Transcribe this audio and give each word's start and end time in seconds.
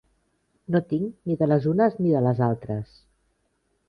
No 0.75 0.79
tinc 0.93 1.11
ni 1.31 1.37
de 1.41 1.47
les 1.51 1.67
unes 1.73 1.99
ni 2.05 2.13
de 2.15 2.21
les 2.29 2.41
altres 2.47 2.95